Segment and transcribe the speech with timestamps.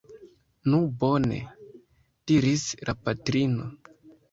[0.73, 1.37] Nu bone!
[2.33, 3.71] diris la patrino.